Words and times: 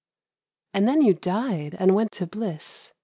And 0.73 0.87
then 0.87 1.01
you 1.03 1.13
died 1.13 1.75
and 1.77 1.93
went 1.93 2.11
to 2.13 2.25
bliss. 2.25 2.91